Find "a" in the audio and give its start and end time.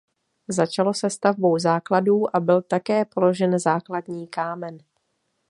2.35-2.39